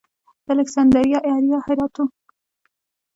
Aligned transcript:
د 0.45 0.47
الکسندریه 0.55 1.19
اریا 1.31 1.57
هرات 1.65 1.93
و 2.05 2.07